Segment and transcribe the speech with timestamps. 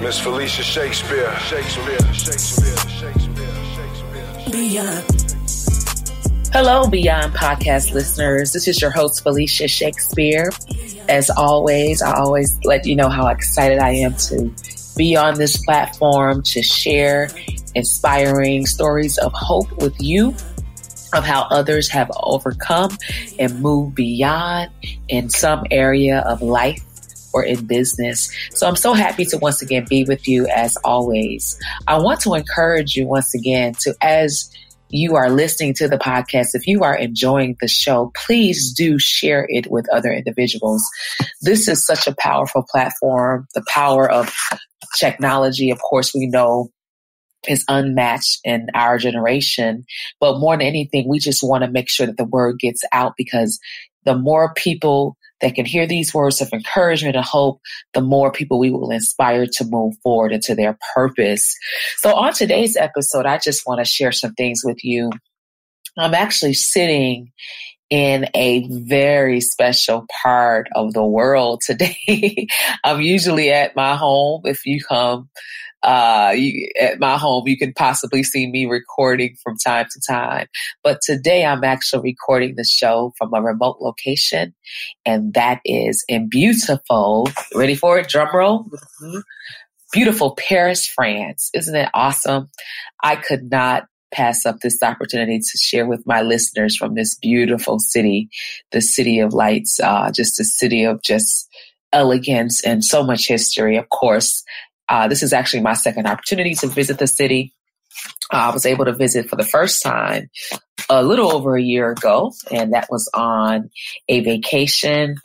[0.00, 1.30] Miss Felicia Shakespeare.
[1.40, 1.98] Shakespeare.
[2.14, 2.76] Shakespeare.
[2.88, 3.54] Shakespeare.
[3.74, 4.50] Shakespeare.
[4.50, 5.04] Beyond.
[6.54, 8.54] Hello, Beyond Podcast listeners.
[8.54, 10.50] This is your host, Felicia Shakespeare.
[11.10, 14.50] As always, I always let you know how excited I am to
[14.96, 17.28] be on this platform to share
[17.74, 20.34] inspiring stories of hope with you
[21.12, 22.96] of how others have overcome
[23.38, 24.70] and moved beyond
[25.08, 26.82] in some area of life
[27.32, 28.30] or in business.
[28.54, 31.58] So I'm so happy to once again be with you as always.
[31.86, 34.50] I want to encourage you once again to, as
[34.90, 39.46] you are listening to the podcast, if you are enjoying the show, please do share
[39.48, 40.84] it with other individuals.
[41.40, 43.46] This is such a powerful platform.
[43.54, 44.34] The power of
[44.98, 46.70] technology, of course, we know
[47.48, 49.84] is unmatched in our generation.
[50.18, 53.14] But more than anything, we just want to make sure that the word gets out
[53.16, 53.58] because
[54.04, 57.60] the more people that can hear these words of encouragement and hope,
[57.94, 61.54] the more people we will inspire to move forward into their purpose.
[61.98, 65.10] So on today's episode, I just want to share some things with you.
[65.96, 67.32] I'm actually sitting
[67.90, 71.96] in a very special part of the world today.
[72.84, 74.42] I'm usually at my home.
[74.44, 75.28] If you come
[75.82, 80.46] uh, you, at my home, you can possibly see me recording from time to time.
[80.82, 84.54] But today I'm actually recording the show from a remote location,
[85.06, 88.08] and that is in beautiful, ready for it?
[88.08, 88.64] Drum roll.
[88.64, 89.18] Mm-hmm.
[89.92, 91.50] Beautiful Paris, France.
[91.52, 92.48] Isn't it awesome?
[93.02, 97.78] I could not pass up this opportunity to share with my listeners from this beautiful
[97.78, 98.28] city,
[98.72, 101.48] the city of lights, uh, just a city of just
[101.92, 103.76] elegance and so much history.
[103.76, 104.44] Of course,
[104.90, 107.54] uh, this is actually my second opportunity to visit the city.
[108.32, 110.28] Uh, I was able to visit for the first time
[110.90, 113.70] a little over a year ago, and that was on
[114.08, 115.16] a vacation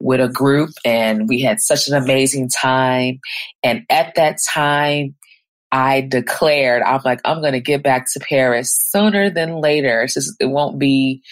[0.00, 3.20] with a group, and we had such an amazing time.
[3.62, 5.14] And at that time,
[5.70, 10.06] I declared, I'm like, I'm going to get back to Paris sooner than later.
[10.06, 11.22] Just, it won't be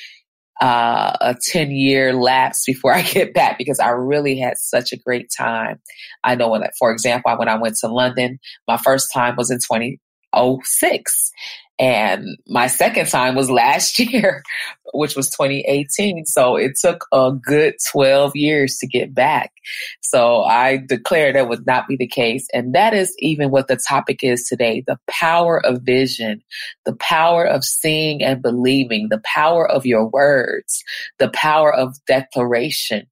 [0.60, 4.98] uh, a 10 year lapse before I get back because I really had such a
[4.98, 5.80] great time.
[6.22, 8.38] I know when, for example, when I went to London,
[8.68, 9.58] my first time was in
[10.34, 11.32] 2006
[11.80, 14.42] and my second time was last year,
[14.92, 16.26] which was 2018.
[16.26, 19.50] So it took a good 12 years to get back.
[20.02, 22.46] So I declare that would not be the case.
[22.52, 24.84] And that is even what the topic is today.
[24.86, 26.42] The power of vision,
[26.84, 30.84] the power of seeing and believing, the power of your words,
[31.18, 33.06] the power of declaration.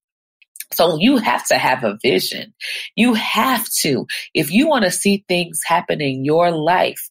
[0.73, 2.53] So you have to have a vision.
[2.95, 4.06] You have to.
[4.34, 7.09] If you want to see things happen in your life,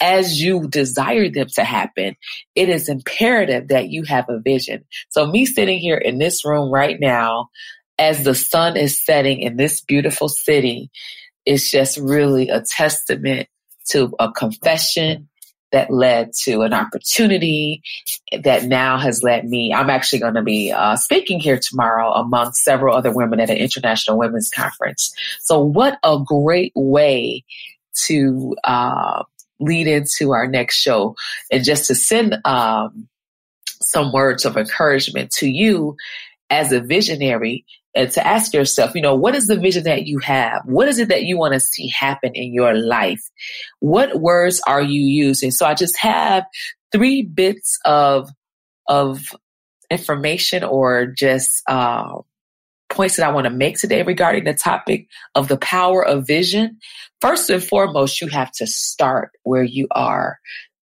[0.00, 2.16] as you desire them to happen,
[2.54, 4.84] it is imperative that you have a vision.
[5.10, 7.48] So, me sitting here in this room right now,
[7.98, 10.90] as the sun is setting in this beautiful city,
[11.46, 13.48] is just really a testament
[13.90, 15.28] to a confession
[15.74, 17.82] that led to an opportunity
[18.44, 19.74] that now has led me.
[19.74, 23.56] I'm actually going to be uh, speaking here tomorrow among several other women at an
[23.56, 25.12] international women's conference.
[25.40, 27.44] So, what a great way
[28.06, 29.24] to uh,
[29.58, 31.16] lead into our next show
[31.50, 33.08] and just to send um,
[33.82, 35.96] some words of encouragement to you
[36.50, 37.64] as a visionary
[37.94, 40.62] and to ask yourself, you know, what is the vision that you have?
[40.64, 43.22] What is it that you want to see happen in your life?
[43.80, 45.50] What words are you using?
[45.50, 46.44] So I just have
[46.92, 48.30] three bits of
[48.86, 49.20] of
[49.90, 52.18] information or just uh,
[52.90, 56.78] points that I want to make today regarding the topic of the power of vision.
[57.20, 60.38] First and foremost, you have to start where you are.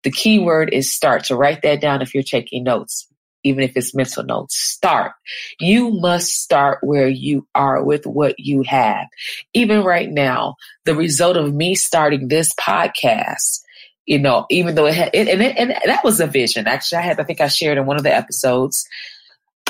[0.05, 1.27] The key word is start.
[1.27, 3.09] So write that down if you're taking notes,
[3.45, 4.57] even if it's mental notes.
[4.57, 5.13] Start.
[5.61, 9.07] You must start where you are with what you have.
[9.55, 13.61] Even right now, the result of me starting this podcast,
[14.07, 16.67] you know, even though it had, and, it, and that was a vision.
[16.67, 18.87] Actually, I had, I think I shared in one of the episodes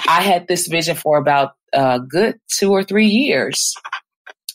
[0.07, 3.75] I had this vision for about a good two or three years.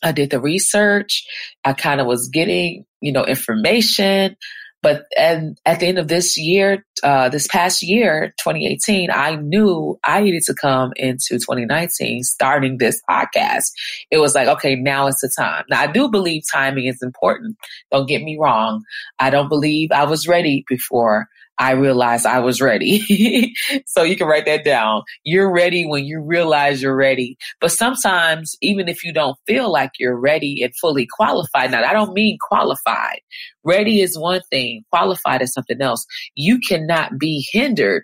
[0.02, 1.26] I did the research.
[1.64, 4.36] I kind of was getting, you know, information.
[4.84, 9.98] But and at the end of this year, uh, this past year, 2018, I knew
[10.04, 13.72] I needed to come into 2019 starting this podcast.
[14.12, 15.64] It was like, okay, now is the time.
[15.70, 17.58] Now I do believe timing is important.
[17.92, 18.84] Don't get me wrong.
[19.18, 21.30] I don't believe I was ready before
[21.60, 23.54] I realized I was ready.
[23.86, 25.04] so you can write that down.
[25.24, 27.38] You're ready when you realize you're ready.
[27.62, 31.94] But sometimes, even if you don't feel like you're ready and fully qualified, now I
[31.94, 33.20] don't mean qualified.
[33.64, 36.06] Ready is one thing, qualified is something else.
[36.36, 38.04] You cannot be hindered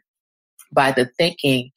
[0.71, 1.71] by the thinking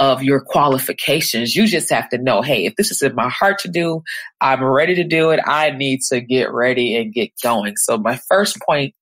[0.00, 1.54] of your qualifications.
[1.54, 4.02] You just have to know, hey, if this is in my heart to do,
[4.40, 5.38] I'm ready to do it.
[5.46, 7.74] I need to get ready and get going.
[7.76, 8.96] So my first point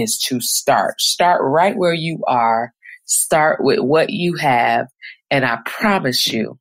[0.00, 1.00] is to start.
[1.00, 2.72] Start right where you are.
[3.04, 4.86] Start with what you have.
[5.30, 6.58] And I promise you,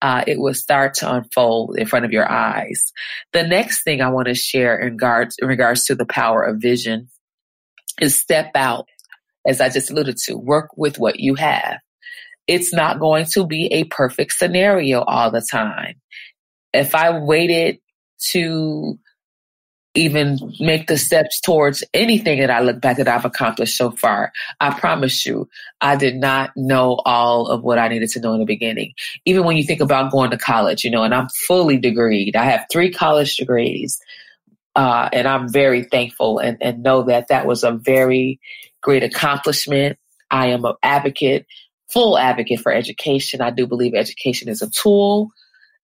[0.00, 2.92] uh, it will start to unfold in front of your eyes.
[3.32, 6.60] The next thing I want to share in regards, in regards to the power of
[6.60, 7.08] vision
[8.00, 8.86] is step out,
[9.46, 11.78] as I just alluded to, work with what you have.
[12.46, 15.96] It's not going to be a perfect scenario all the time.
[16.72, 17.78] If I waited
[18.30, 18.98] to
[19.98, 24.32] even make the steps towards anything that I look back that I've accomplished so far.
[24.60, 25.48] I promise you,
[25.80, 28.94] I did not know all of what I needed to know in the beginning.
[29.24, 32.36] Even when you think about going to college, you know, and I'm fully degreed.
[32.36, 34.00] I have three college degrees.
[34.76, 38.38] Uh, and I'm very thankful and, and know that that was a very
[38.80, 39.98] great accomplishment.
[40.30, 41.46] I am an advocate,
[41.92, 43.40] full advocate for education.
[43.40, 45.32] I do believe education is a tool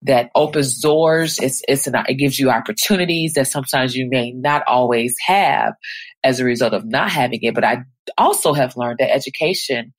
[0.04, 1.38] that opens doors.
[1.40, 5.74] It's, it's an, it gives you opportunities that sometimes you may not always have
[6.22, 7.54] as a result of not having it.
[7.54, 7.78] But I
[8.16, 9.92] also have learned that education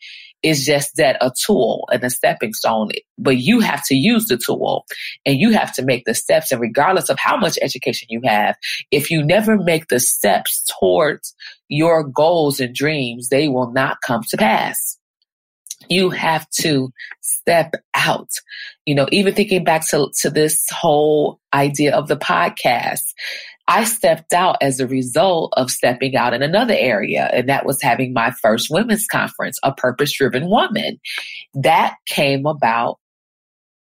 [0.43, 4.37] is just that a tool and a stepping stone, but you have to use the
[4.37, 4.85] tool
[5.25, 6.51] and you have to make the steps.
[6.51, 8.55] And regardless of how much education you have,
[8.91, 11.33] if you never make the steps towards
[11.67, 14.99] your goals and dreams, they will not come to pass.
[15.89, 16.91] You have to
[17.21, 18.29] step out.
[18.85, 23.03] You know, even thinking back to, to this whole idea of the podcast,
[23.67, 27.81] I stepped out as a result of stepping out in another area, and that was
[27.81, 30.99] having my first women's conference, a purpose driven woman.
[31.55, 32.99] That came about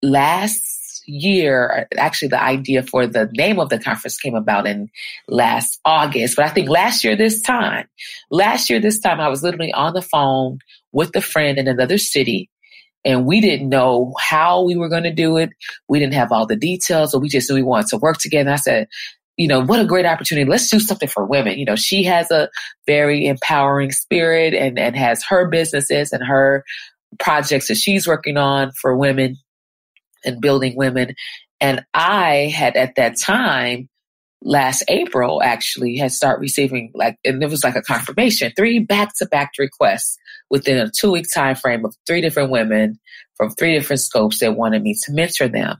[0.02, 0.77] last
[1.08, 4.90] year, actually, the idea for the name of the conference came about in
[5.26, 6.36] last August.
[6.36, 7.88] But I think last year, this time,
[8.30, 10.58] last year, this time, I was literally on the phone
[10.92, 12.50] with a friend in another city
[13.04, 15.50] and we didn't know how we were going to do it.
[15.88, 18.48] We didn't have all the details, so we just knew we wanted to work together.
[18.48, 18.88] And I said,
[19.36, 20.50] you know, what a great opportunity.
[20.50, 21.58] Let's do something for women.
[21.58, 22.50] You know, she has a
[22.86, 26.64] very empowering spirit and, and has her businesses and her
[27.18, 29.38] projects that she's working on for women
[30.24, 31.14] and building women.
[31.60, 33.88] And I had at that time,
[34.42, 39.12] last April actually, had started receiving like, and it was like a confirmation, three back
[39.18, 40.16] to back requests
[40.50, 42.98] within a two week time frame of three different women
[43.36, 45.76] from three different scopes that wanted me to mentor them.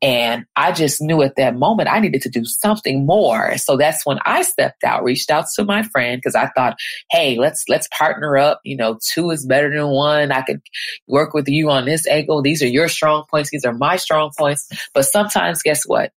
[0.00, 3.56] And I just knew at that moment I needed to do something more.
[3.58, 6.76] So that's when I stepped out, reached out to my friend because I thought,
[7.10, 8.60] hey, let's let's partner up.
[8.64, 10.32] You know, two is better than one.
[10.32, 10.60] I could
[11.06, 12.42] work with you on this angle.
[12.42, 13.50] These are your strong points.
[13.50, 14.68] These are my strong points.
[14.92, 16.12] But sometimes, guess what?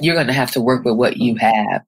[0.00, 1.82] You're going to have to work with what you have.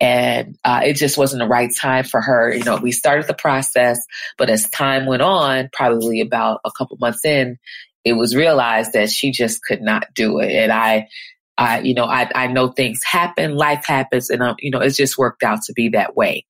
[0.00, 2.54] And uh, it just wasn't the right time for her.
[2.54, 3.98] You know, we started the process,
[4.38, 7.58] but as time went on, probably about a couple months in,
[8.04, 10.52] it was realized that she just could not do it.
[10.52, 11.08] And I,
[11.56, 14.96] I, you know, I, I know things happen, life happens, and, um, you know, it's
[14.96, 16.44] just worked out to be that way.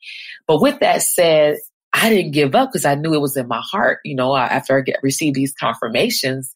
[0.47, 1.59] But with that said,
[1.93, 4.77] I didn't give up because I knew it was in my heart, you know, after
[4.77, 6.53] I get received these confirmations,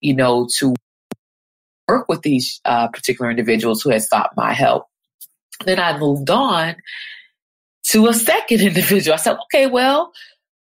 [0.00, 0.74] you know, to
[1.90, 4.86] work with these uh, particular individuals who had sought my help.
[5.64, 6.76] Then I moved on
[7.88, 9.14] to a second individual.
[9.14, 10.12] I said, okay, well,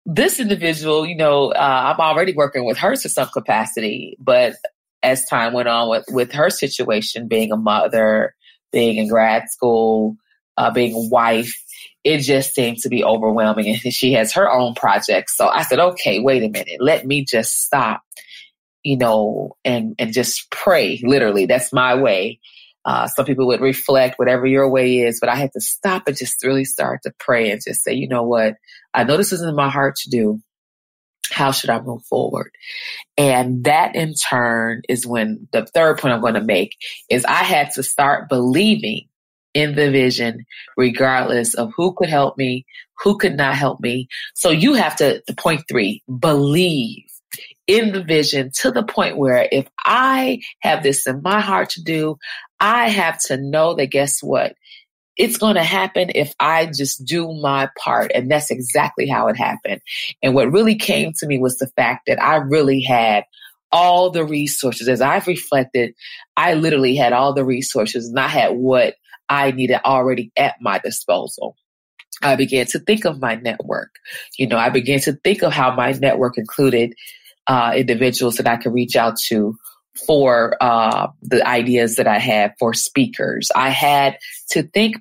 [0.07, 4.55] this individual, you know, uh, I'm already working with her to some capacity, but
[5.03, 8.35] as time went on with, with her situation, being a mother,
[8.73, 10.17] being in grad school,
[10.57, 11.55] uh, being a wife,
[12.05, 13.69] it just seemed to be overwhelming.
[13.85, 15.37] And she has her own projects.
[15.37, 16.81] So I said, okay, wait a minute.
[16.81, 18.03] Let me just stop
[18.83, 21.47] you know, and, and just pray, literally.
[21.47, 22.41] That's my way.
[22.85, 26.17] Uh, some people would reflect, whatever your way is, but I had to stop and
[26.17, 28.55] just really start to pray and just say, you know what?
[28.93, 30.41] I know this is in my heart to do.
[31.31, 32.51] How should I move forward?
[33.17, 36.77] And that in turn is when the third point I'm going to make
[37.09, 39.09] is I had to start believing
[39.55, 40.45] in the vision,
[40.77, 42.67] regardless of who could help me,
[43.05, 44.09] who could not help me.
[44.35, 47.05] So you have to, the point three, believe
[47.67, 51.83] in the vision to the point where if I have this in my heart to
[51.83, 52.17] do,
[52.61, 54.55] I have to know that guess what?
[55.17, 58.13] It's going to happen if I just do my part.
[58.15, 59.81] And that's exactly how it happened.
[60.23, 63.25] And what really came to me was the fact that I really had
[63.71, 64.89] all the resources.
[64.89, 65.95] As I've reflected,
[66.37, 68.95] I literally had all the resources and I had what
[69.29, 71.57] I needed already at my disposal.
[72.23, 73.91] I began to think of my network.
[74.39, 76.95] You know, I began to think of how my network included
[77.47, 79.57] uh, individuals that I could reach out to
[80.07, 83.51] for uh, the ideas that I had for speakers.
[83.55, 84.19] I had
[84.51, 84.97] to think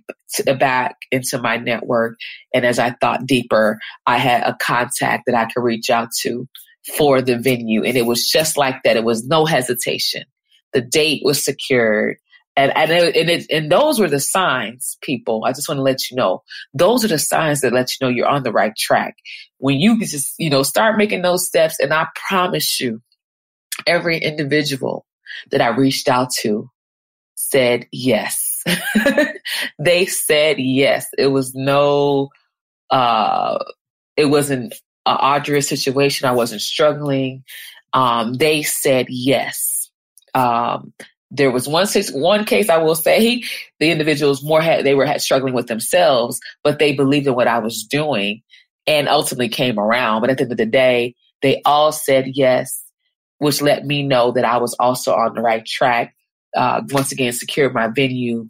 [0.60, 2.18] back into my network.
[2.54, 6.48] And as I thought deeper, I had a contact that I could reach out to
[6.98, 7.84] for the venue.
[7.84, 8.98] And it was just like that.
[8.98, 10.24] It was no hesitation.
[10.74, 12.18] The date was secured.
[12.58, 15.46] And, and, and, it, and those were the signs, people.
[15.46, 16.44] I just want to let you know.
[16.74, 19.16] Those are the signs that let you know you're on the right track.
[19.62, 23.00] When you just, you know, start making those steps, and I promise you,
[23.86, 25.06] every individual
[25.52, 26.70] that I reached out to
[27.36, 28.64] said yes.
[29.80, 31.08] they said yes.
[31.16, 32.30] It was no,
[32.90, 33.64] uh,
[34.18, 34.74] it wasn't
[35.06, 36.28] an arduous situation.
[36.28, 37.44] I wasn't struggling.
[37.94, 39.92] Um, they said yes.
[40.34, 40.92] Um,
[41.30, 43.44] there was one one case I will say
[43.80, 47.48] the individuals more had they were had struggling with themselves, but they believed in what
[47.48, 48.42] I was doing
[48.88, 50.22] and ultimately came around.
[50.22, 52.84] But at the end of the day, they all said yes,
[53.38, 56.16] which let me know that I was also on the right track.
[56.56, 58.50] Uh, once again, secured my venue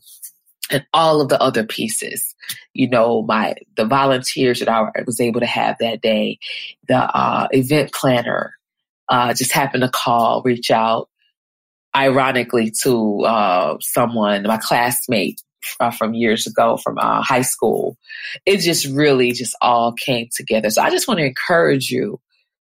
[0.71, 2.33] and all of the other pieces.
[2.73, 6.39] You know, my the volunteers that I was able to have that day,
[6.87, 8.53] the uh, event planner
[9.09, 11.09] uh, just happened to call, reach out,
[11.95, 15.41] ironically to uh, someone, my classmate
[15.79, 17.97] uh, from years ago from uh, high school.
[18.45, 20.69] It just really just all came together.
[20.69, 22.19] So I just want to encourage you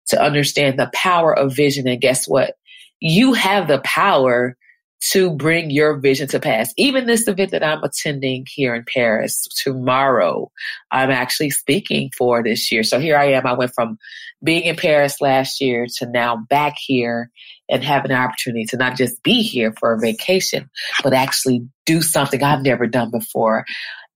[0.09, 1.87] to understand the power of vision.
[1.87, 2.55] And guess what?
[3.01, 4.57] You have the power
[5.01, 6.73] to bring your vision to pass.
[6.77, 10.51] Even this event that I'm attending here in Paris tomorrow,
[10.91, 12.83] I'm actually speaking for this year.
[12.83, 13.47] So here I am.
[13.47, 13.99] I went from
[14.43, 17.31] being in Paris last year to now back here
[17.69, 20.71] and having an opportunity to not just be here for a vacation,
[21.03, 23.65] but actually do something I've never done before.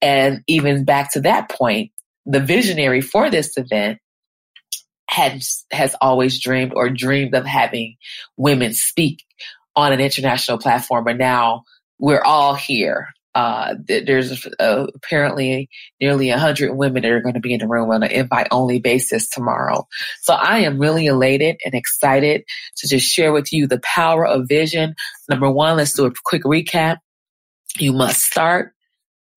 [0.01, 1.93] And even back to that point,
[2.27, 3.99] the visionary for this event
[5.09, 7.97] has has always dreamed or dreamed of having
[8.37, 9.25] women speak
[9.77, 11.65] on an international platform, and now
[11.99, 15.69] we're all here uh, there's uh, apparently
[16.01, 18.79] nearly 100 women that are going to be in the room on an invite only
[18.79, 19.87] basis tomorrow.
[20.21, 22.45] So I am really elated and excited
[22.77, 24.95] to just share with you the power of vision.
[25.29, 26.99] Number one, let's do a quick recap.
[27.79, 28.73] You must start.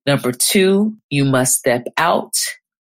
[0.05, 2.33] Number two, you must step out.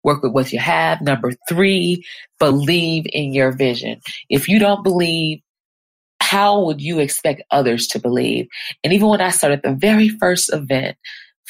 [0.04, 1.02] Work with what you have.
[1.02, 2.04] Number three,
[2.40, 4.02] believe in your vision.
[4.30, 5.42] If you don't believe
[6.26, 8.48] how would you expect others to believe?
[8.84, 10.98] And even when I started the very first event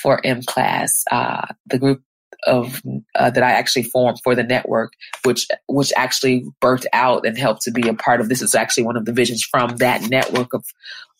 [0.01, 2.01] for M Class, uh, the group
[2.45, 2.81] of
[3.15, 4.91] uh, that I actually formed for the network,
[5.23, 8.27] which which actually birthed out and helped to be a part of.
[8.27, 10.65] This is actually one of the visions from that network of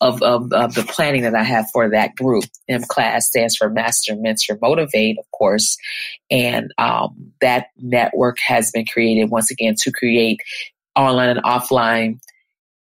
[0.02, 2.44] of, of, of the planning that I have for that group.
[2.68, 5.78] M class stands for Master Mentor Motivate, of course,
[6.30, 10.42] and um, that network has been created once again to create
[10.96, 12.20] online and offline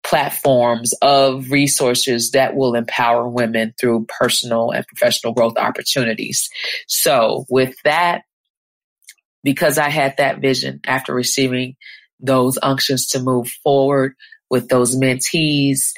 [0.04, 6.50] platforms of resources that will empower women through personal and professional growth opportunities.
[6.88, 8.24] So with that,
[9.44, 11.76] because I had that vision after receiving
[12.20, 14.16] those unctions to move forward
[14.50, 15.92] with those mentees,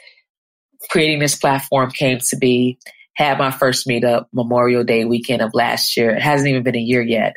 [0.90, 2.80] creating this platform came to be.
[3.16, 6.10] Had my first meetup Memorial Day weekend of last year.
[6.10, 7.34] It hasn't even been a year yet.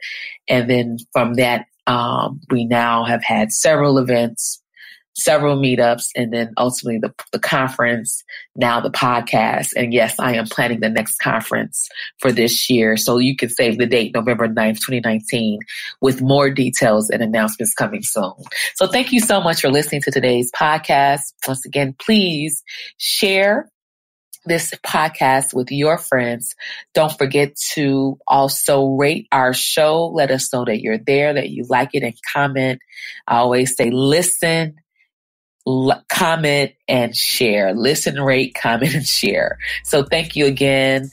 [0.48, 4.60] And then from that, um, we now have had several events
[5.18, 8.22] several meetups and then ultimately the, the conference,
[8.54, 9.72] now the podcast.
[9.76, 12.96] And yes, I am planning the next conference for this year.
[12.96, 15.60] So you can save the date, November 9th, 2019,
[16.00, 18.34] with more details and announcements coming soon.
[18.74, 21.32] So thank you so much for listening to today's podcast.
[21.46, 22.62] Once again, please
[22.96, 23.70] share
[24.44, 26.54] this podcast with your friends.
[26.94, 30.06] Don't forget to also rate our show.
[30.06, 32.80] Let us know that you're there, that you like it, and comment.
[33.26, 34.76] I always say listen,
[35.68, 37.74] l- comment and share.
[37.74, 39.58] Listen, rate, comment, and share.
[39.84, 41.10] So thank you again.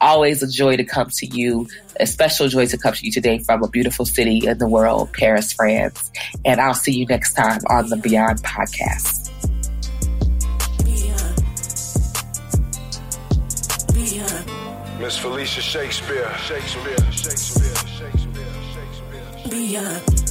[0.00, 1.68] Always a joy to come to you.
[2.00, 5.12] A special joy to come to you today from a beautiful city in the world,
[5.12, 6.10] Paris, France.
[6.44, 9.30] And I'll see you next time on the Beyond Podcast.
[15.00, 16.32] Miss Felicia Shakespeare.
[16.38, 16.96] Shakespeare.
[17.10, 17.74] Shakespeare.
[17.74, 18.46] Shakespeare.
[18.72, 19.50] Shakespeare.
[19.50, 20.21] Beyond.